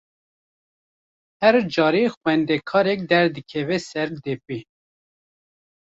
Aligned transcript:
Her 1.41 1.55
carê 1.75 2.03
xwendekarek 2.19 2.99
derdikeve 3.11 3.77
ser 3.89 4.09
depê. 4.25 4.57